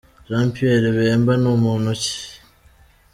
[0.29, 2.17] Jean Pierre Bemba ni muntu ki?.